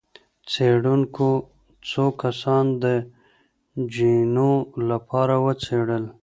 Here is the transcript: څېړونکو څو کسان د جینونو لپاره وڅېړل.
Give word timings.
څېړونکو 0.51 1.29
څو 1.89 2.05
کسان 2.21 2.65
د 2.83 2.85
جینونو 3.93 4.49
لپاره 4.89 5.35
وڅېړل. 5.45 6.05